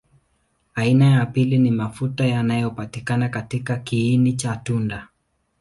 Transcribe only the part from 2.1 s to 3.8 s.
yanapatikana katika